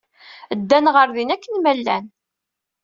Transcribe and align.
Ddan 0.59 0.85
ɣer 0.95 1.07
din 1.15 1.33
akken 1.35 1.55
ma 1.59 1.73
llan. 1.77 2.05